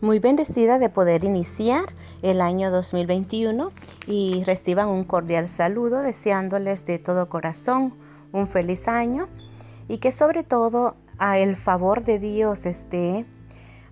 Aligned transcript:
muy 0.00 0.18
bendecida 0.20 0.78
de 0.78 0.88
poder 0.88 1.24
iniciar 1.24 1.84
el 2.22 2.40
año 2.40 2.70
2021 2.70 3.72
y 4.06 4.44
reciban 4.44 4.88
un 4.88 5.04
cordial 5.04 5.48
saludo 5.48 6.00
deseándoles 6.00 6.86
de 6.86 6.98
todo 6.98 7.28
corazón 7.28 7.94
un 8.32 8.46
feliz 8.46 8.86
año 8.86 9.28
y 9.88 9.98
que 9.98 10.12
sobre 10.12 10.44
todo 10.44 10.96
a 11.18 11.38
el 11.38 11.56
favor 11.56 12.04
de 12.04 12.18
Dios 12.18 12.66
esté 12.66 13.26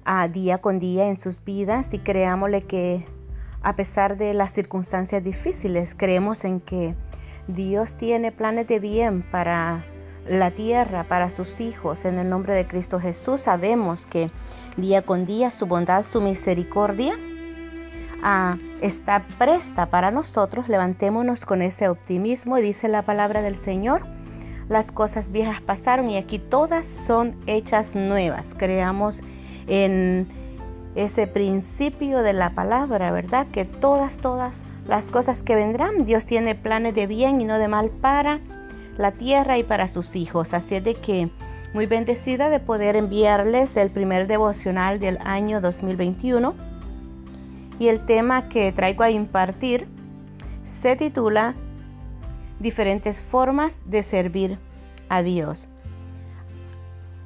a 0.05 0.29
día 0.29 0.59
con 0.59 0.79
día 0.79 1.09
en 1.09 1.17
sus 1.17 1.43
vidas 1.43 1.93
y 1.93 1.99
creámosle 1.99 2.63
que 2.63 3.07
a 3.63 3.75
pesar 3.75 4.17
de 4.17 4.33
las 4.33 4.53
circunstancias 4.53 5.25
difíciles, 5.25 5.97
creemos 5.97 6.45
en 6.45 6.61
que 6.61 6.95
Dios 7.49 7.97
tiene 7.97 8.31
planes 8.31 8.69
de 8.69 8.79
bien 8.79 9.29
para 9.29 9.85
la 10.29 10.51
tierra, 10.51 11.05
para 11.05 11.31
sus 11.31 11.61
hijos. 11.61 12.05
En 12.05 12.19
el 12.19 12.29
nombre 12.29 12.55
de 12.55 12.67
Cristo 12.67 13.01
Jesús 13.01 13.43
sabemos 13.43 14.07
que 14.07 14.31
día 14.77 15.03
con 15.03 15.27
día 15.27 15.51
su 15.51 15.67
bondad, 15.67 16.05
su 16.05 16.21
misericordia 16.21 17.15
ah, 18.23 18.57
está 18.81 19.25
presta 19.39 19.87
para 19.87 20.11
nosotros. 20.11 20.69
Levantémonos 20.69 21.47
con 21.47 21.63
ese 21.63 21.89
optimismo. 21.89 22.57
Dice 22.57 22.89
la 22.89 23.03
palabra 23.03 23.43
del 23.43 23.57
Señor. 23.57 24.03
Las 24.69 24.91
cosas 24.91 25.31
viejas 25.31 25.61
pasaron 25.61 26.11
y 26.11 26.17
aquí 26.17 26.39
todas 26.39 26.87
son 26.87 27.37
hechas 27.47 27.95
nuevas. 27.95 28.55
Creamos 28.57 29.23
en 29.69 30.27
ese 30.97 31.27
principio 31.27 32.23
de 32.23 32.33
la 32.33 32.51
palabra, 32.51 33.13
¿verdad? 33.13 33.47
Que 33.53 33.65
todas, 33.65 34.19
todas 34.19 34.65
las 34.89 35.11
cosas 35.11 35.43
que 35.43 35.55
vendrán, 35.55 36.05
Dios 36.05 36.27
tiene 36.27 36.55
planes 36.55 36.95
de 36.95 37.07
bien 37.07 37.41
y 37.41 37.45
no 37.45 37.59
de 37.59 37.69
mal 37.69 37.91
para 37.91 38.41
la 38.97 39.13
tierra 39.13 39.59
y 39.59 39.65
para 39.65 39.89
sus 39.89 40.17
hijos. 40.17 40.55
Así 40.55 40.81
de 40.81 40.95
que 40.95 41.31
muy 41.75 41.87
bendecida 41.87 42.49
de 42.49 42.61
poder 42.61 42.97
enviarles 42.97 43.77
el 43.77 43.91
primer 43.91 44.27
devocional 44.27 44.99
del 44.99 45.19
año 45.25 45.61
2021. 45.61 46.55
Y 47.79 47.89
el 47.89 48.01
tema 48.07 48.49
que 48.49 48.73
traigo 48.73 49.03
a 49.03 49.11
impartir 49.11 49.87
se 50.65 50.97
titula 50.97 51.55
Diferentes 52.59 53.21
formas 53.21 53.83
de 53.85 54.03
servir 54.03 54.59
a 55.11 55.23
Dios. 55.23 55.69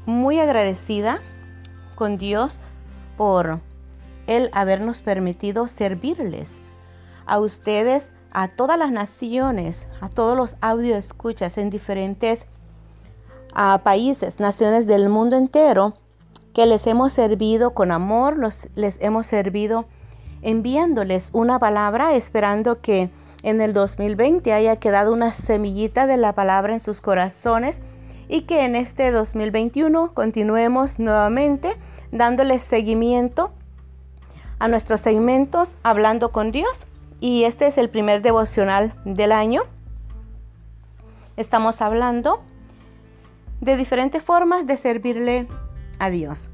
Muy 0.07 0.41
agradecida 0.41 1.21
con 1.95 2.17
Dios 2.17 2.59
por 3.17 3.61
el 4.27 4.51
habernos 4.53 5.01
permitido 5.01 5.69
servirles 5.69 6.61
a 7.31 7.39
ustedes, 7.39 8.13
a 8.33 8.49
todas 8.49 8.77
las 8.77 8.91
naciones, 8.91 9.87
a 10.01 10.09
todos 10.09 10.37
los 10.37 10.57
audio 10.61 10.97
escuchas 10.97 11.59
en 11.59 11.71
diferentes 11.71 12.49
países, 13.85 14.41
naciones 14.41 14.89
del 14.89 15.09
mundo 15.09 15.37
entero, 15.37 15.95
que 16.53 16.67
les 16.67 16.89
hemos 16.89 17.13
servido 17.13 17.71
con 17.73 17.93
amor, 17.93 18.37
los, 18.37 18.69
les 18.75 19.01
hemos 19.01 19.29
servido 19.29 19.85
enviándoles 20.43 21.31
una 21.33 21.61
palabra, 21.61 22.17
esperando 22.17 22.81
que 22.81 23.11
en 23.45 23.61
el 23.61 23.75
2020 23.75 24.53
haya 24.53 24.77
quedado 24.77 25.13
una 25.13 25.31
semillita 25.31 26.09
de 26.09 26.17
la 26.17 26.35
palabra 26.35 26.73
en 26.73 26.81
sus 26.81 27.01
corazones 27.01 27.81
y 28.29 28.43
que 28.43 28.65
en 28.65 28.75
este 28.75 29.13
2021 29.13 30.15
continuemos 30.15 30.99
nuevamente 30.99 31.77
dándoles 32.11 32.63
seguimiento 32.63 33.53
a 34.59 34.67
nuestros 34.67 35.01
segmentos 35.01 35.77
Hablando 35.85 36.33
con 36.33 36.51
Dios 36.51 36.87
y 37.21 37.45
este 37.45 37.67
es 37.67 37.79
el 37.79 37.91
primer 37.91 38.23
devocional 38.23 38.95
del 39.05 39.33
año. 39.33 39.63
Estamos 41.37 41.81
hablando 41.83 42.41
de 43.61 43.77
diferentes 43.77 44.23
formas 44.23 44.67
de 44.67 44.77
servirle 44.77 45.47
a 45.99 46.11
Dios. 46.11 46.49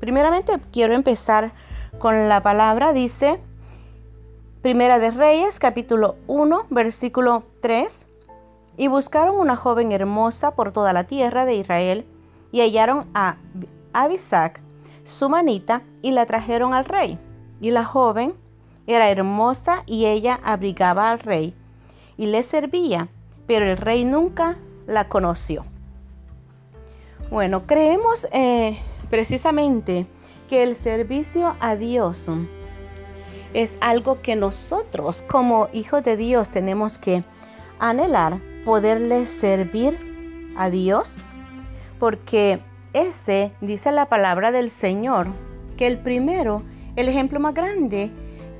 Primeramente 0.00 0.58
quiero 0.72 0.94
empezar 0.94 1.52
con 1.98 2.28
la 2.28 2.42
palabra, 2.42 2.92
dice 2.92 3.40
Primera 4.60 4.98
de 4.98 5.12
Reyes, 5.12 5.58
capítulo 5.58 6.16
1, 6.26 6.66
versículo 6.70 7.44
3. 7.60 8.06
Y 8.76 8.88
buscaron 8.88 9.36
una 9.36 9.56
joven 9.56 9.92
hermosa 9.92 10.54
por 10.56 10.72
toda 10.72 10.92
la 10.92 11.04
tierra 11.04 11.44
de 11.44 11.54
Israel 11.54 12.06
y 12.50 12.60
hallaron 12.60 13.06
a 13.14 13.36
Abisac, 13.92 14.60
su 15.04 15.28
manita, 15.28 15.82
y 16.00 16.12
la 16.12 16.26
trajeron 16.26 16.74
al 16.74 16.84
rey. 16.84 17.18
Y 17.60 17.70
la 17.70 17.84
joven 17.84 18.34
era 18.86 19.10
hermosa 19.10 19.82
y 19.86 20.06
ella 20.06 20.40
abrigaba 20.42 21.10
al 21.10 21.20
rey 21.20 21.54
y 22.16 22.26
le 22.26 22.42
servía, 22.42 23.08
pero 23.46 23.66
el 23.70 23.76
rey 23.76 24.04
nunca 24.04 24.56
la 24.86 25.08
conoció. 25.08 25.64
Bueno, 27.30 27.66
creemos 27.66 28.28
eh, 28.32 28.78
precisamente 29.08 30.06
que 30.48 30.62
el 30.62 30.74
servicio 30.74 31.56
a 31.60 31.76
Dios 31.76 32.28
es 33.54 33.78
algo 33.80 34.20
que 34.20 34.36
nosotros 34.36 35.24
como 35.26 35.68
hijos 35.72 36.02
de 36.02 36.16
Dios 36.16 36.50
tenemos 36.50 36.98
que 36.98 37.24
anhelar, 37.78 38.38
poderle 38.64 39.26
servir 39.26 39.98
a 40.56 40.70
Dios, 40.70 41.16
porque 41.98 42.60
ese 42.92 43.52
dice 43.60 43.92
la 43.92 44.06
palabra 44.06 44.52
del 44.52 44.68
Señor, 44.70 45.28
que 45.76 45.86
el 45.86 45.98
primero, 45.98 46.62
el 46.96 47.08
ejemplo 47.08 47.40
más 47.40 47.54
grande 47.54 48.10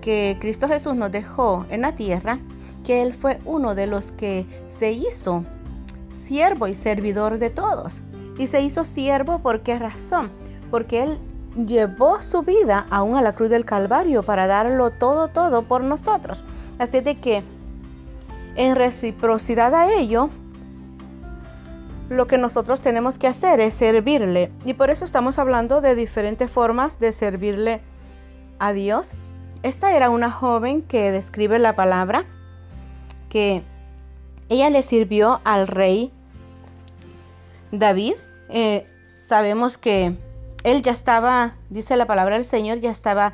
que 0.03 0.37
Cristo 0.39 0.69
Jesús 0.69 0.95
nos 0.95 1.11
dejó 1.11 1.65
en 1.71 1.81
la 1.81 1.93
tierra, 1.93 2.39
que 2.85 3.01
Él 3.01 3.15
fue 3.15 3.41
uno 3.47 3.75
de 3.75 3.87
los 3.87 4.13
que 4.13 4.45
se 4.69 4.93
hizo 4.93 5.47
siervo 6.11 6.69
y 6.69 6.75
servidor 6.75 7.39
de 7.39 7.49
todos. 7.49 8.03
Y 8.37 8.49
se 8.49 8.61
hizo 8.61 8.85
siervo 8.85 9.39
por 9.39 9.63
qué 9.63 9.79
razón? 9.79 10.31
Porque 10.71 11.03
Él 11.03 11.19
llevó 11.67 12.21
su 12.21 12.43
vida 12.43 12.87
aún 12.91 13.17
a 13.17 13.23
la 13.23 13.33
cruz 13.33 13.49
del 13.49 13.65
Calvario 13.65 14.23
para 14.23 14.47
darlo 14.47 14.91
todo, 14.91 15.29
todo 15.29 15.63
por 15.63 15.83
nosotros. 15.83 16.45
Así 16.79 17.01
de 17.01 17.19
que 17.19 17.43
en 18.57 18.77
reciprocidad 18.77 19.75
a 19.75 19.95
ello, 19.95 20.29
lo 22.09 22.27
que 22.27 22.37
nosotros 22.37 22.81
tenemos 22.81 23.19
que 23.19 23.29
hacer 23.29 23.61
es 23.61 23.75
servirle. 23.75 24.51
Y 24.65 24.75
por 24.75 24.91
eso 24.91 25.05
estamos 25.05 25.39
hablando 25.39 25.81
de 25.81 25.95
diferentes 25.95 26.51
formas 26.51 26.99
de 26.99 27.13
servirle 27.13 27.81
a 28.59 28.73
Dios 28.73 29.15
esta 29.63 29.95
era 29.97 30.11
una 30.11 30.31
joven 30.31 30.83
que 30.83 31.13
describe 31.13 31.59
la 31.59 31.75
palabra 31.75 32.25
que 33.29 33.63
ella 34.49 34.71
le 34.71 34.83
sirvió 34.83 35.41
al 35.45 35.67
rey 35.67 36.13
David. 37.71 38.15
Eh, 38.49 38.85
sabemos 39.03 39.79
que 39.79 40.17
él 40.65 40.83
ya 40.83 40.93
estaba, 40.93 41.55
dice 41.71 41.97
la 41.97 42.07
palabra 42.07 42.37
del 42.37 42.45
Señor, 42.45 42.81
ya 42.81 42.91
estaba 42.91 43.33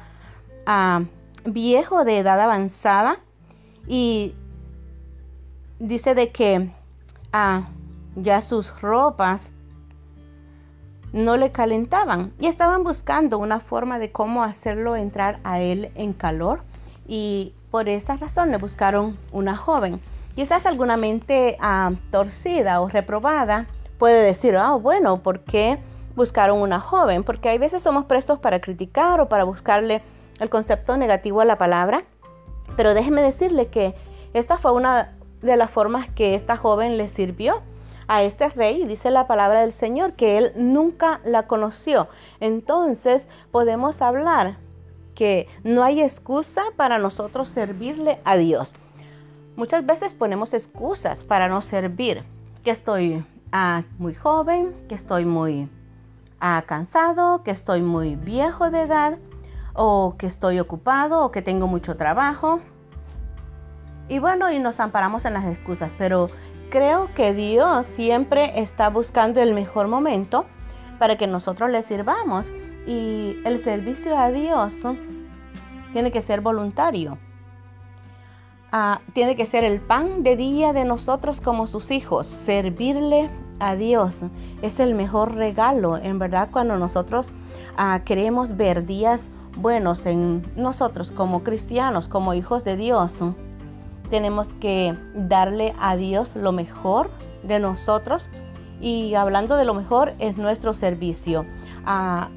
ah, 0.67 1.03
viejo 1.45 2.05
de 2.05 2.19
edad 2.19 2.41
avanzada 2.41 3.19
y 3.87 4.35
dice 5.79 6.15
de 6.15 6.31
que 6.31 6.71
ah, 7.33 7.69
ya 8.17 8.41
sus 8.41 8.81
ropas 8.81 9.53
no 11.13 11.37
le 11.37 11.51
calentaban 11.51 12.33
y 12.39 12.47
estaban 12.47 12.85
buscando 12.85 13.39
una 13.39 13.61
forma 13.61 13.99
de 13.99 14.13
cómo 14.13 14.43
hacerlo 14.43 14.97
entrar 14.97 15.41
a 15.45 15.61
él 15.61 15.91
en 15.95 16.13
calor 16.13 16.61
y 17.07 17.55
por 17.71 17.89
esa 17.89 18.17
razón 18.17 18.51
le 18.51 18.59
buscaron 18.59 19.19
una 19.33 19.57
joven. 19.57 20.01
Quizás 20.35 20.67
alguna 20.67 20.97
mente 20.97 21.57
ah, 21.61 21.93
torcida 22.11 22.81
o 22.81 22.89
reprobada 22.89 23.67
puede 23.99 24.23
decir, 24.23 24.57
ah, 24.57 24.75
bueno, 24.75 25.23
¿por 25.23 25.41
qué 25.41 25.79
buscaron 26.15 26.61
una 26.61 26.81
joven? 26.81 27.25
Porque 27.25 27.49
hay 27.49 27.59
veces 27.59 27.83
somos 27.83 28.05
prestos 28.05 28.39
para 28.39 28.61
criticar 28.61 29.21
o 29.21 29.29
para 29.29 29.45
buscarle 29.45 30.03
el 30.39 30.49
concepto 30.49 30.97
negativo 30.97 31.41
a 31.41 31.45
la 31.45 31.59
palabra. 31.59 32.05
Pero 32.77 32.95
déjeme 32.95 33.23
decirle 33.23 33.67
que 33.67 33.95
esta 34.35 34.59
fue 34.59 34.73
una 34.73 35.17
de 35.43 35.57
las 35.57 35.71
formas 35.71 36.09
que 36.09 36.35
esta 36.35 36.57
joven 36.57 36.97
le 36.97 37.09
sirvió 37.09 37.63
a 38.09 38.23
este 38.23 38.49
rey, 38.49 38.85
dice 38.87 39.11
la 39.11 39.27
palabra 39.27 39.61
del 39.61 39.73
Señor, 39.73 40.15
que 40.15 40.39
él 40.39 40.53
nunca 40.57 41.21
la 41.25 41.47
conoció. 41.47 42.09
Entonces 42.41 43.29
podemos 43.53 44.03
hablar 44.03 44.57
que 45.15 45.47
no 45.63 45.85
hay 45.85 46.01
excusa 46.01 46.63
para 46.77 46.99
nosotros 46.99 47.49
servirle 47.49 48.21
a 48.25 48.37
Dios. 48.37 48.75
Muchas 49.57 49.85
veces 49.85 50.15
ponemos 50.15 50.55
excusas 50.55 51.25
para 51.25 51.49
no 51.49 51.61
servir, 51.61 52.25
que 52.63 52.71
estoy 52.71 53.25
ah, 53.53 53.83
muy 53.99 54.15
joven, 54.15 54.75
que 54.89 54.95
estoy 54.95 55.25
muy 55.25 55.69
ah, 56.41 56.63
cansado, 56.67 57.43
que 57.43 57.51
estoy 57.51 57.83
muy 57.83 58.17
viejo 58.17 58.71
de 58.71 58.83
edad, 58.83 59.19
o 59.75 60.15
que 60.17 60.27
estoy 60.27 60.61
ocupado, 60.61 61.25
o 61.25 61.31
que 61.31 61.43
tengo 61.43 61.67
mucho 61.67 61.97
trabajo. 61.97 62.61
Y 64.09 64.21
bueno, 64.21 64.51
y 64.51 64.59
nos 64.59 64.81
amparamos 64.81 65.25
en 65.25 65.35
las 65.35 65.45
excusas, 65.45 65.93
pero 65.99 66.29
Creo 66.71 67.09
que 67.15 67.33
Dios 67.33 67.87
siempre 67.87 68.61
está 68.61 68.91
buscando 68.91 69.41
el 69.41 69.55
mejor 69.55 69.89
momento 69.89 70.45
para 70.99 71.17
que 71.17 71.27
nosotros 71.27 71.71
le 71.71 71.83
sirvamos 71.83 72.53
y 72.87 73.37
el 73.47 73.59
servicio 73.59 74.19
a 74.19 74.31
Dios 74.31 74.83
tiene 75.95 76.11
que 76.11 76.21
ser 76.21 76.43
voluntario. 76.43 77.17
Ah, 78.71 79.01
tiene 79.15 79.35
que 79.35 79.47
ser 79.47 79.65
el 79.65 79.81
pan 79.81 80.23
de 80.23 80.37
día 80.37 80.75
de 80.75 80.85
nosotros 80.85 81.41
como 81.41 81.67
sus 81.67 81.91
hijos. 81.91 82.27
Servirle 82.27 83.31
a 83.61 83.75
Dios 83.75 84.25
es 84.61 84.79
el 84.79 84.95
mejor 84.95 85.37
regalo, 85.37 85.97
en 85.97 86.19
verdad, 86.19 86.51
cuando 86.53 86.77
nosotros 86.77 87.33
ah, 87.79 88.03
queremos 88.05 88.59
ver 88.59 88.85
días 88.85 89.31
buenos 89.57 90.05
en 90.05 90.47
nosotros 90.55 91.13
como 91.13 91.43
cristianos, 91.43 92.09
como 92.09 92.35
hijos 92.35 92.63
de 92.65 92.77
Dios. 92.77 93.23
Tenemos 94.11 94.53
que 94.55 94.97
darle 95.15 95.75
a 95.81 95.97
Dios 95.97 96.35
lo 96.35 96.53
mejor 96.53 97.11
de 97.43 97.59
nosotros 97.59 98.29
y 98.81 99.15
hablando 99.15 99.57
de 99.57 99.65
lo 99.65 99.75
mejor 99.75 100.15
es 100.19 100.37
nuestro 100.37 100.73
servicio. 100.73 101.45
Ah, 101.85 102.29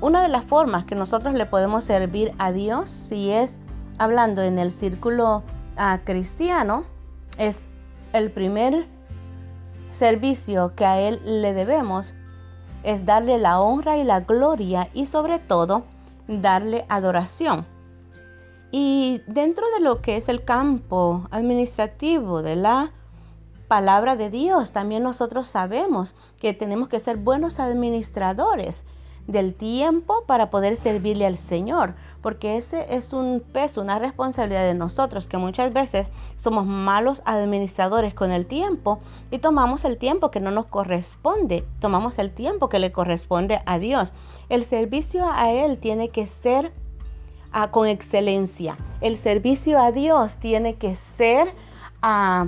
una 0.00 0.22
de 0.22 0.28
las 0.28 0.44
formas 0.44 0.84
que 0.84 0.94
nosotros 0.94 1.34
le 1.34 1.46
podemos 1.46 1.84
servir 1.84 2.32
a 2.38 2.52
Dios, 2.52 2.90
si 2.90 3.30
es 3.30 3.58
hablando 3.98 4.42
en 4.42 4.58
el 4.58 4.70
círculo 4.70 5.42
ah, 5.76 6.00
cristiano, 6.04 6.84
es 7.38 7.68
el 8.12 8.30
primer 8.30 8.86
servicio 9.90 10.74
que 10.76 10.84
a 10.84 11.00
Él 11.00 11.20
le 11.24 11.54
debemos, 11.54 12.14
es 12.82 13.06
darle 13.06 13.38
la 13.38 13.60
honra 13.60 13.96
y 13.96 14.04
la 14.04 14.20
gloria 14.20 14.88
y 14.94 15.06
sobre 15.06 15.38
todo 15.38 15.84
darle 16.28 16.84
adoración. 16.88 17.66
Y 18.70 19.22
dentro 19.26 19.64
de 19.76 19.80
lo 19.80 20.02
que 20.02 20.16
es 20.16 20.28
el 20.28 20.44
campo 20.44 21.26
administrativo 21.30 22.42
de 22.42 22.56
la 22.56 22.92
palabra 23.66 24.16
de 24.16 24.30
Dios, 24.30 24.72
también 24.72 25.02
nosotros 25.02 25.48
sabemos 25.48 26.14
que 26.38 26.54
tenemos 26.54 26.88
que 26.88 27.00
ser 27.00 27.16
buenos 27.16 27.60
administradores 27.60 28.84
del 29.26 29.54
tiempo 29.54 30.24
para 30.26 30.48
poder 30.48 30.74
servirle 30.74 31.26
al 31.26 31.36
Señor, 31.36 31.94
porque 32.22 32.56
ese 32.56 32.94
es 32.94 33.12
un 33.12 33.40
peso, 33.40 33.82
una 33.82 33.98
responsabilidad 33.98 34.64
de 34.64 34.72
nosotros, 34.72 35.28
que 35.28 35.36
muchas 35.36 35.70
veces 35.72 36.06
somos 36.36 36.66
malos 36.66 37.22
administradores 37.26 38.14
con 38.14 38.32
el 38.32 38.46
tiempo 38.46 39.00
y 39.30 39.38
tomamos 39.38 39.84
el 39.84 39.98
tiempo 39.98 40.30
que 40.30 40.40
no 40.40 40.50
nos 40.50 40.66
corresponde, 40.66 41.66
tomamos 41.78 42.18
el 42.18 42.32
tiempo 42.32 42.70
que 42.70 42.78
le 42.78 42.90
corresponde 42.90 43.60
a 43.66 43.78
Dios. 43.78 44.12
El 44.48 44.64
servicio 44.64 45.26
a 45.30 45.52
Él 45.52 45.78
tiene 45.78 46.08
que 46.08 46.26
ser 46.26 46.72
ah, 47.52 47.70
con 47.70 47.86
excelencia, 47.86 48.76
el 49.00 49.16
servicio 49.16 49.80
a 49.80 49.92
Dios 49.92 50.36
tiene 50.36 50.76
que 50.76 50.94
ser... 50.94 51.54
ah, 52.02 52.46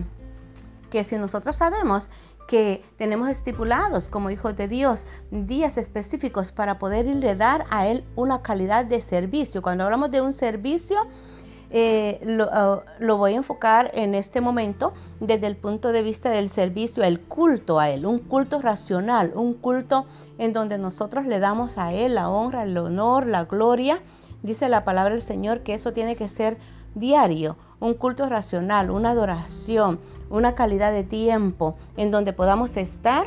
que 0.91 1.05
si 1.05 1.17
nosotros 1.17 1.57
sabemos 1.57 2.11
que 2.47 2.83
tenemos 2.97 3.29
estipulados 3.29 4.09
como 4.09 4.29
hijos 4.29 4.57
de 4.57 4.67
Dios 4.67 5.07
días 5.31 5.79
específicos 5.79 6.51
para 6.51 6.81
poder 6.81 7.07
irle 7.07 7.37
dar 7.37 7.65
a 7.71 7.87
Él 7.87 8.05
una 8.17 8.43
calidad 8.43 8.85
de 8.85 9.01
servicio. 9.01 9.63
Cuando 9.63 9.85
hablamos 9.85 10.11
de 10.11 10.21
un 10.21 10.33
servicio, 10.33 11.07
eh, 11.71 12.19
uh, 12.25 12.81
lo, 12.99 13.17
voy 13.19 13.35
a 13.35 13.37
enfocar 13.37 13.93
en 13.95 14.17
este 14.17 14.41
momento 14.41 14.93
desde 15.21 15.47
el 15.47 15.57
punto 15.57 15.93
de 15.93 16.03
vista 16.03 16.31
del 16.31 16.49
servicio, 16.49 17.05
el 17.05 17.21
culto 17.21 17.79
a 17.79 17.89
Él, 17.89 18.05
un 18.05 18.19
culto 18.19 18.61
racional, 18.61 19.31
un 19.37 19.55
culto 19.55 20.07
en 20.39 20.53
donde 20.53 20.77
nosotros 20.77 21.27
le 21.27 21.39
damos 21.39 21.79
a 21.79 21.93
Él 21.93 22.17
la 22.17 22.31
honra, 22.31 22.65
el 22.65 22.77
honor, 22.77 23.29
la 23.29 23.45
gloria. 23.45 24.01
Dice 24.43 24.69
la 24.69 24.85
palabra 24.85 25.13
del 25.13 25.23
Señor 25.23 25.61
que 25.61 25.75
eso 25.75 25.93
tiene 25.93 26.17
que 26.17 26.29
ser 26.29 26.57
diario, 26.95 27.57
un 27.79 27.95
culto 27.95 28.29
racional, 28.29 28.91
una 28.91 29.11
adoración, 29.11 30.01
una 30.31 30.55
calidad 30.55 30.93
de 30.93 31.05
tiempo 31.05 31.77
en 31.97 32.11
donde 32.11 32.33
podamos 32.33 32.77
estar 32.77 33.27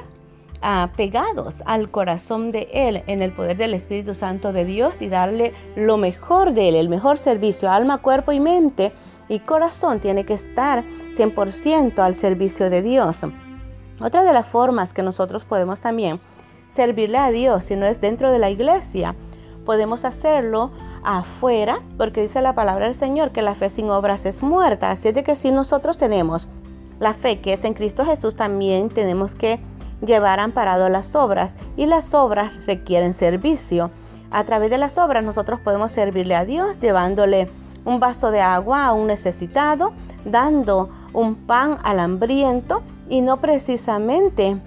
apegados 0.61 1.61
ah, 1.61 1.73
al 1.73 1.91
corazón 1.91 2.51
de 2.51 2.69
Él 2.71 3.03
en 3.07 3.21
el 3.21 3.31
poder 3.31 3.57
del 3.57 3.73
Espíritu 3.73 4.15
Santo 4.15 4.53
de 4.53 4.63
Dios 4.65 5.01
y 5.01 5.09
darle 5.09 5.53
lo 5.75 5.97
mejor 5.97 6.53
de 6.53 6.69
Él, 6.69 6.75
el 6.75 6.89
mejor 6.89 7.17
servicio, 7.17 7.69
alma, 7.69 7.97
cuerpo 7.97 8.31
y 8.31 8.39
mente 8.39 8.93
y 9.27 9.39
corazón 9.39 9.99
tiene 9.99 10.25
que 10.25 10.33
estar 10.33 10.83
100% 11.11 11.99
al 11.99 12.15
servicio 12.15 12.69
de 12.69 12.81
Dios. 12.81 13.25
Otra 14.01 14.23
de 14.23 14.33
las 14.33 14.47
formas 14.47 14.93
que 14.93 15.03
nosotros 15.03 15.43
podemos 15.45 15.81
también 15.81 16.19
servirle 16.69 17.17
a 17.17 17.29
Dios, 17.29 17.65
si 17.65 17.75
no 17.75 17.85
es 17.85 18.01
dentro 18.01 18.31
de 18.31 18.39
la 18.39 18.49
iglesia, 18.49 19.15
podemos 19.65 20.05
hacerlo 20.05 20.71
afuera, 21.03 21.81
porque 21.97 22.21
dice 22.21 22.41
la 22.41 22.55
palabra 22.55 22.85
del 22.85 22.95
Señor 22.95 23.31
que 23.31 23.41
la 23.41 23.55
fe 23.55 23.69
sin 23.69 23.89
obras 23.89 24.25
es 24.25 24.43
muerta. 24.43 24.91
Así 24.91 25.09
es 25.09 25.13
de 25.13 25.23
que 25.23 25.35
si 25.35 25.51
nosotros 25.51 25.97
tenemos 25.97 26.47
la 26.99 27.13
fe 27.13 27.41
que 27.41 27.53
es 27.53 27.63
en 27.63 27.73
Cristo 27.73 28.05
Jesús, 28.05 28.35
también 28.35 28.89
tenemos 28.89 29.35
que 29.35 29.59
llevar 30.05 30.39
amparado 30.39 30.89
las 30.89 31.15
obras 31.15 31.57
y 31.77 31.85
las 31.85 32.13
obras 32.13 32.53
requieren 32.65 33.13
servicio. 33.13 33.91
A 34.31 34.43
través 34.43 34.69
de 34.69 34.77
las 34.77 34.97
obras 34.97 35.23
nosotros 35.23 35.59
podemos 35.59 35.91
servirle 35.91 36.35
a 36.35 36.45
Dios 36.45 36.79
llevándole 36.79 37.49
un 37.85 37.99
vaso 37.99 38.31
de 38.31 38.41
agua 38.41 38.85
a 38.85 38.93
un 38.93 39.07
necesitado, 39.07 39.93
dando 40.25 40.89
un 41.13 41.35
pan 41.35 41.77
al 41.83 41.99
hambriento 41.99 42.81
y 43.09 43.21
no 43.21 43.37
precisamente 43.37 44.59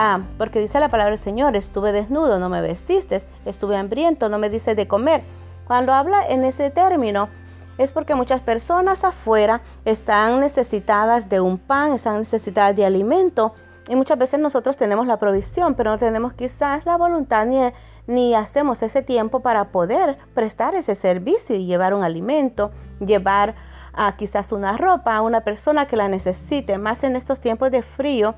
Ah, 0.00 0.20
porque 0.38 0.60
dice 0.60 0.78
la 0.78 0.90
palabra 0.90 1.10
del 1.10 1.18
Señor, 1.18 1.56
estuve 1.56 1.90
desnudo, 1.90 2.38
no 2.38 2.48
me 2.48 2.60
vestiste, 2.60 3.20
estuve 3.44 3.76
hambriento, 3.76 4.28
no 4.28 4.38
me 4.38 4.48
dice 4.48 4.76
de 4.76 4.86
comer. 4.86 5.24
Cuando 5.68 5.92
habla 5.92 6.26
en 6.26 6.44
ese 6.44 6.70
término, 6.70 7.28
es 7.76 7.92
porque 7.92 8.14
muchas 8.14 8.40
personas 8.40 9.04
afuera 9.04 9.60
están 9.84 10.40
necesitadas 10.40 11.28
de 11.28 11.42
un 11.42 11.58
pan, 11.58 11.92
están 11.92 12.18
necesitadas 12.18 12.74
de 12.74 12.86
alimento 12.86 13.52
y 13.86 13.94
muchas 13.94 14.16
veces 14.16 14.40
nosotros 14.40 14.78
tenemos 14.78 15.06
la 15.06 15.18
provisión, 15.18 15.74
pero 15.74 15.90
no 15.90 15.98
tenemos 15.98 16.32
quizás 16.32 16.86
la 16.86 16.96
voluntad 16.96 17.44
ni, 17.44 17.60
ni 18.06 18.34
hacemos 18.34 18.82
ese 18.82 19.02
tiempo 19.02 19.40
para 19.40 19.66
poder 19.66 20.16
prestar 20.32 20.74
ese 20.74 20.94
servicio 20.94 21.54
y 21.54 21.66
llevar 21.66 21.92
un 21.92 22.02
alimento, 22.02 22.70
llevar 22.98 23.54
a 23.92 24.16
quizás 24.16 24.52
una 24.52 24.78
ropa 24.78 25.16
a 25.16 25.20
una 25.20 25.42
persona 25.42 25.86
que 25.86 25.96
la 25.96 26.08
necesite. 26.08 26.78
Más 26.78 27.04
en 27.04 27.14
estos 27.14 27.42
tiempos 27.42 27.70
de 27.70 27.82
frío, 27.82 28.36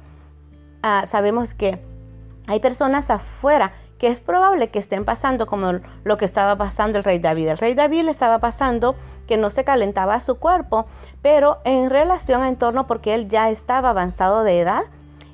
ah, 0.83 1.05
sabemos 1.07 1.55
que 1.55 1.81
hay 2.49 2.59
personas 2.59 3.09
afuera 3.09 3.73
que 4.01 4.07
es 4.07 4.19
probable 4.19 4.71
que 4.71 4.79
estén 4.79 5.05
pasando 5.05 5.47
como 5.47 5.73
lo 6.05 6.17
que 6.17 6.25
estaba 6.25 6.57
pasando 6.57 6.97
el 6.97 7.05
rey 7.05 7.19
David. 7.19 7.49
El 7.49 7.59
rey 7.59 7.75
David 7.75 8.05
le 8.05 8.11
estaba 8.11 8.39
pasando 8.39 8.97
que 9.29 9.37
no 9.37 9.51
se 9.51 9.63
calentaba 9.63 10.19
su 10.21 10.39
cuerpo, 10.39 10.87
pero 11.21 11.59
en 11.65 11.91
relación 11.91 12.41
a 12.41 12.49
entorno 12.49 12.87
porque 12.87 13.15
él 13.15 13.29
ya 13.29 13.51
estaba 13.51 13.91
avanzado 13.91 14.43
de 14.43 14.59
edad 14.59 14.85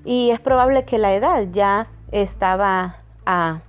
y 0.05 0.31
es 0.31 0.41
probable 0.41 0.85
que 0.85 0.99
la 0.99 1.15
edad 1.15 1.47
ya 1.53 1.87
estaba 2.11 2.97
ah, 3.25 3.61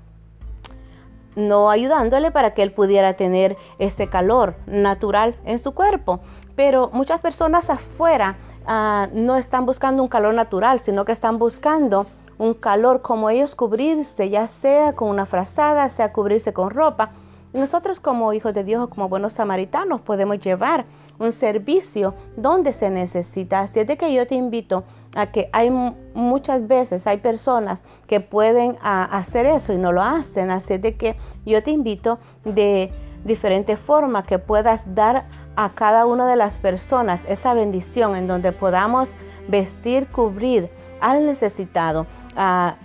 no 1.35 1.69
ayudándole 1.69 2.31
para 2.31 2.55
que 2.55 2.63
él 2.63 2.71
pudiera 2.71 3.13
tener 3.13 3.55
ese 3.77 4.07
calor 4.07 4.55
natural 4.65 5.35
en 5.45 5.59
su 5.59 5.75
cuerpo. 5.75 6.21
Pero 6.55 6.89
muchas 6.91 7.21
personas 7.21 7.69
afuera 7.69 8.37
ah, 8.65 9.09
no 9.13 9.35
están 9.35 9.67
buscando 9.67 10.01
un 10.01 10.09
calor 10.09 10.33
natural, 10.33 10.79
sino 10.79 11.05
que 11.05 11.11
están 11.11 11.37
buscando 11.37 12.07
un 12.37 12.53
calor 12.53 13.01
como 13.01 13.29
ellos 13.29 13.55
cubrirse, 13.55 14.29
ya 14.29 14.47
sea 14.47 14.93
con 14.93 15.09
una 15.09 15.25
frazada, 15.25 15.89
sea 15.89 16.13
cubrirse 16.13 16.53
con 16.53 16.69
ropa. 16.69 17.11
Nosotros 17.53 17.99
como 17.99 18.33
hijos 18.33 18.53
de 18.53 18.63
Dios 18.63 18.89
como 18.89 19.09
buenos 19.09 19.33
samaritanos 19.33 20.01
podemos 20.01 20.39
llevar 20.39 20.85
un 21.17 21.31
servicio 21.31 22.13
donde 22.35 22.73
se 22.73 22.89
necesita. 22.89 23.61
Así 23.61 23.79
es 23.79 23.87
de 23.87 23.97
que 23.97 24.13
yo 24.13 24.27
te 24.27 24.35
invito 24.35 24.83
a 25.15 25.27
que 25.31 25.49
hay 25.51 25.71
muchas 26.13 26.67
veces, 26.67 27.07
hay 27.07 27.17
personas 27.17 27.83
que 28.05 28.19
pueden 28.19 28.77
hacer 28.81 29.45
eso 29.45 29.73
y 29.73 29.77
no 29.77 29.91
lo 29.91 30.03
hacen. 30.03 30.51
Así 30.51 30.75
es 30.75 30.81
de 30.81 30.95
que 30.97 31.15
yo 31.45 31.63
te 31.63 31.71
invito 31.71 32.19
de 32.43 32.91
diferente 33.23 33.75
forma 33.75 34.23
que 34.23 34.39
puedas 34.39 34.93
dar 34.93 35.27
a 35.55 35.71
cada 35.73 36.05
una 36.05 36.27
de 36.27 36.35
las 36.35 36.59
personas 36.59 37.25
esa 37.27 37.53
bendición 37.53 38.15
en 38.15 38.27
donde 38.27 38.51
podamos 38.51 39.15
vestir, 39.47 40.07
cubrir 40.07 40.69
al 41.01 41.25
necesitado 41.25 42.05
Ah, 42.39 42.75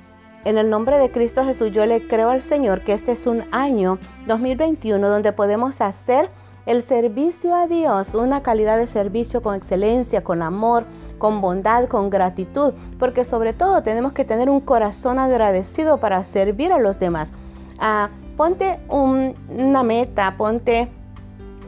en 0.47 0.57
el 0.57 0.71
nombre 0.71 0.97
de 0.97 1.13
Cristo 1.13 1.45
Jesús, 1.45 1.71
yo 1.73 1.85
le 1.85 2.09
creo 2.09 2.31
al 2.31 2.41
Señor 2.41 2.81
que 2.81 2.95
este 2.95 3.13
es 3.13 3.27
un 3.27 3.45
año 3.53 3.99
2021 4.27 5.07
donde 5.07 5.33
podemos 5.33 5.83
hacer 5.83 6.31
el 6.65 6.83
servicio 6.83 7.55
a 7.55 7.67
Dios, 7.67 8.15
una 8.15 8.43
calidad 8.43 8.79
de 8.79 8.87
servicio 8.87 9.43
con 9.43 9.55
excelencia, 9.55 10.25
con 10.25 10.43
amor, 10.43 10.87
con 11.19 11.43
bondad, 11.43 11.87
con 11.87 12.09
gratitud, 12.09 12.73
porque 12.99 13.27
sobre 13.27 13.53
todo 13.53 13.83
tenemos 13.83 14.13
que 14.13 14.25
tener 14.25 14.49
un 14.49 14.61
corazón 14.61 15.19
agradecido 15.19 15.99
para 15.99 16.25
servir 16.25 16.73
a 16.73 16.79
los 16.79 16.99
demás. 16.99 17.31
Ah, 17.79 18.09
ponte 18.39 18.81
una 18.89 19.83
meta, 19.83 20.35
ponte 20.39 20.89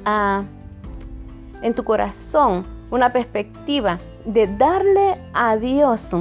ah, 0.07 0.43
en 1.61 1.75
tu 1.75 1.85
corazón 1.85 2.67
una 2.91 3.13
perspectiva 3.13 3.99
de 4.25 4.47
darle 4.57 5.17
a 5.35 5.57
Dios 5.59 6.15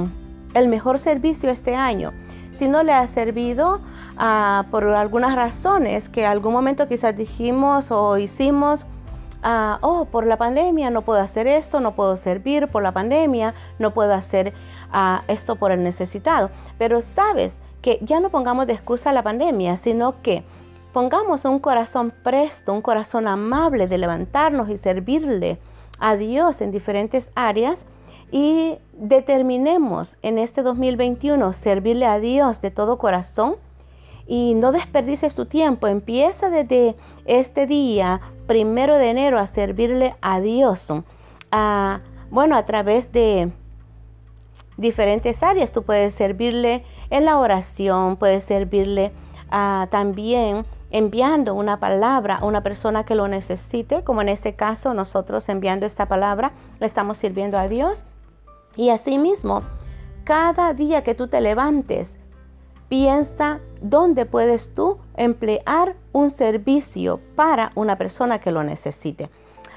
el 0.54 0.68
mejor 0.68 0.98
servicio 0.98 1.50
este 1.50 1.74
año. 1.74 2.12
Si 2.52 2.68
no 2.68 2.82
le 2.82 2.92
ha 2.92 3.06
servido 3.06 3.80
ah, 4.16 4.66
por 4.70 4.84
algunas 4.84 5.34
razones 5.34 6.08
que 6.08 6.24
algún 6.24 6.52
momento 6.52 6.88
quizás 6.88 7.16
dijimos 7.16 7.90
o 7.90 8.16
hicimos, 8.16 8.86
ah, 9.42 9.78
oh, 9.82 10.06
por 10.06 10.26
la 10.26 10.36
pandemia 10.36 10.90
no 10.90 11.02
puedo 11.02 11.20
hacer 11.20 11.48
esto, 11.48 11.80
no 11.80 11.96
puedo 11.96 12.16
servir 12.16 12.68
por 12.68 12.82
la 12.82 12.92
pandemia, 12.92 13.54
no 13.80 13.92
puedo 13.92 14.14
hacer 14.14 14.52
ah, 14.92 15.22
esto 15.26 15.56
por 15.56 15.72
el 15.72 15.82
necesitado. 15.82 16.50
Pero 16.78 17.02
sabes 17.02 17.60
que 17.82 17.98
ya 18.02 18.20
no 18.20 18.30
pongamos 18.30 18.68
de 18.68 18.72
excusa 18.72 19.12
la 19.12 19.22
pandemia, 19.22 19.76
sino 19.76 20.22
que 20.22 20.44
pongamos 20.92 21.44
un 21.44 21.58
corazón 21.58 22.12
presto, 22.22 22.72
un 22.72 22.82
corazón 22.82 23.26
amable 23.26 23.88
de 23.88 23.98
levantarnos 23.98 24.70
y 24.70 24.76
servirle 24.76 25.58
a 25.98 26.14
Dios 26.14 26.60
en 26.60 26.70
diferentes 26.70 27.32
áreas 27.34 27.86
y 28.30 28.78
determinemos 28.92 30.16
en 30.22 30.38
este 30.38 30.62
2021 30.62 31.52
servirle 31.52 32.06
a 32.06 32.18
Dios 32.18 32.60
de 32.60 32.70
todo 32.70 32.98
corazón 32.98 33.56
y 34.26 34.54
no 34.54 34.72
desperdices 34.72 35.34
tu 35.34 35.46
tiempo. 35.46 35.86
Empieza 35.86 36.50
desde 36.50 36.96
este 37.26 37.66
día, 37.66 38.20
primero 38.46 38.98
de 38.98 39.10
enero, 39.10 39.38
a 39.38 39.46
servirle 39.46 40.16
a 40.20 40.40
Dios. 40.40 40.92
A, 41.50 42.00
bueno, 42.30 42.56
a 42.56 42.64
través 42.64 43.12
de 43.12 43.52
diferentes 44.76 45.42
áreas. 45.42 45.72
Tú 45.72 45.82
puedes 45.82 46.14
servirle 46.14 46.84
en 47.10 47.24
la 47.24 47.38
oración, 47.38 48.16
puedes 48.16 48.44
servirle 48.44 49.12
ah, 49.50 49.88
también 49.90 50.64
enviando 50.90 51.54
una 51.54 51.80
palabra 51.80 52.36
a 52.36 52.44
una 52.44 52.62
persona 52.62 53.04
que 53.04 53.16
lo 53.16 53.26
necesite, 53.26 54.04
como 54.04 54.22
en 54.22 54.28
este 54.28 54.54
caso 54.54 54.94
nosotros 54.94 55.48
enviando 55.48 55.86
esta 55.86 56.06
palabra, 56.06 56.52
le 56.78 56.86
estamos 56.86 57.18
sirviendo 57.18 57.58
a 57.58 57.66
Dios. 57.66 58.04
Y 58.76 58.90
asimismo, 58.90 59.62
cada 60.24 60.74
día 60.74 61.02
que 61.02 61.14
tú 61.14 61.28
te 61.28 61.40
levantes, 61.40 62.18
piensa 62.88 63.60
dónde 63.80 64.26
puedes 64.26 64.74
tú 64.74 64.98
emplear 65.16 65.96
un 66.12 66.30
servicio 66.30 67.20
para 67.36 67.72
una 67.74 67.98
persona 67.98 68.38
que 68.38 68.52
lo 68.52 68.62
necesite. 68.62 69.30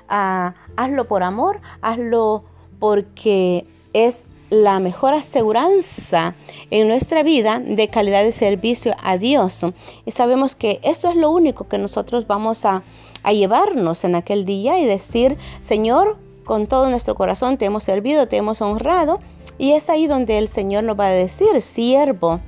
Ah, 0.07 0.55
hazlo 0.75 1.07
por 1.07 1.23
amor, 1.23 1.59
hazlo 1.81 2.43
porque 2.79 3.65
es 3.93 4.27
la 4.49 4.79
mejor 4.79 5.13
aseguranza 5.13 6.33
en 6.69 6.87
nuestra 6.87 7.23
vida 7.23 7.59
de 7.59 7.89
calidad 7.89 8.23
de 8.23 8.31
servicio 8.31 8.95
a 9.03 9.17
Dios. 9.17 9.61
Y 10.05 10.11
sabemos 10.11 10.55
que 10.55 10.79
eso 10.83 11.09
es 11.09 11.15
lo 11.15 11.31
único 11.31 11.67
que 11.67 11.77
nosotros 11.77 12.27
vamos 12.27 12.65
a, 12.65 12.83
a 13.23 13.33
llevarnos 13.33 14.05
en 14.05 14.15
aquel 14.15 14.45
día 14.45 14.79
y 14.79 14.85
decir, 14.85 15.37
Señor, 15.59 16.17
con 16.47 16.65
todo 16.65 16.89
nuestro 16.89 17.13
corazón 17.13 17.57
te 17.57 17.65
hemos 17.65 17.83
servido, 17.83 18.27
te 18.27 18.37
hemos 18.37 18.61
honrado. 18.61 19.19
Y 19.59 19.73
es 19.73 19.89
ahí 19.89 20.07
donde 20.07 20.39
el 20.39 20.47
Señor 20.47 20.83
nos 20.83 20.99
va 20.99 21.07
a 21.07 21.11
decir, 21.11 21.61
siervo, 21.61 22.39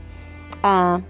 ah, 0.64 1.02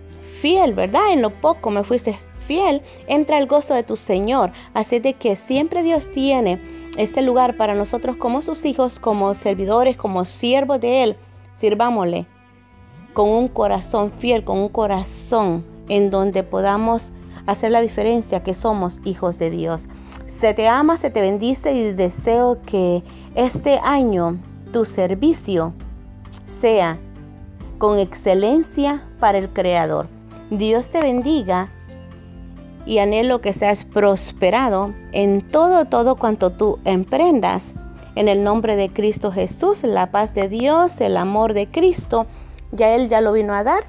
fiel, 0.41 0.73
¿verdad? 0.73 1.13
En 1.13 1.21
lo 1.21 1.29
poco 1.29 1.69
me 1.69 1.83
fuiste 1.83 2.19
fiel, 2.45 2.81
entra 3.07 3.37
el 3.37 3.47
gozo 3.47 3.75
de 3.75 3.83
tu 3.83 3.95
Señor. 3.95 4.51
Así 4.73 4.99
de 4.99 5.13
que 5.13 5.35
siempre 5.35 5.83
Dios 5.83 6.11
tiene 6.11 6.59
este 6.97 7.21
lugar 7.21 7.55
para 7.55 7.75
nosotros 7.75 8.17
como 8.17 8.41
sus 8.41 8.65
hijos, 8.65 8.99
como 8.99 9.33
servidores, 9.35 9.95
como 9.95 10.25
siervos 10.25 10.81
de 10.81 11.03
Él. 11.03 11.17
Sirvámosle 11.53 12.25
con 13.13 13.29
un 13.29 13.47
corazón 13.49 14.11
fiel, 14.11 14.43
con 14.43 14.57
un 14.57 14.69
corazón 14.69 15.65
en 15.89 16.09
donde 16.09 16.43
podamos 16.43 17.13
hacer 17.45 17.71
la 17.71 17.81
diferencia 17.81 18.43
que 18.43 18.53
somos 18.53 19.01
hijos 19.05 19.37
de 19.37 19.49
Dios. 19.49 19.89
Se 20.29 20.53
te 20.53 20.67
ama, 20.67 20.95
se 20.95 21.09
te 21.09 21.21
bendice 21.21 21.73
y 21.73 21.91
deseo 21.91 22.59
que 22.61 23.03
este 23.33 23.79
año 23.83 24.37
tu 24.71 24.85
servicio 24.85 25.73
sea 26.45 26.99
con 27.79 27.97
excelencia 27.97 29.03
para 29.19 29.39
el 29.39 29.49
Creador. 29.49 30.07
Dios 30.51 30.91
te 30.91 31.01
bendiga 31.01 31.69
y 32.85 32.99
anhelo 32.99 33.41
que 33.41 33.53
seas 33.53 33.85
prosperado 33.85 34.93
en 35.13 35.41
todo, 35.41 35.85
todo 35.85 36.15
cuanto 36.15 36.51
tú 36.51 36.77
emprendas. 36.85 37.73
En 38.15 38.27
el 38.27 38.43
nombre 38.43 38.75
de 38.75 38.89
Cristo 38.89 39.31
Jesús, 39.31 39.81
la 39.81 40.11
paz 40.11 40.35
de 40.35 40.47
Dios, 40.47 41.01
el 41.01 41.17
amor 41.17 41.55
de 41.55 41.67
Cristo, 41.71 42.27
ya 42.71 42.93
Él 42.93 43.09
ya 43.09 43.19
lo 43.21 43.33
vino 43.33 43.55
a 43.55 43.63
dar 43.63 43.83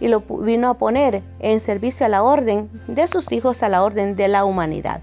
y 0.00 0.06
lo 0.06 0.20
vino 0.20 0.68
a 0.68 0.74
poner 0.74 1.24
en 1.40 1.58
servicio 1.58 2.06
a 2.06 2.08
la 2.08 2.22
orden 2.22 2.70
de 2.86 3.08
sus 3.08 3.32
hijos, 3.32 3.64
a 3.64 3.68
la 3.68 3.82
orden 3.82 4.14
de 4.14 4.28
la 4.28 4.44
humanidad. 4.44 5.02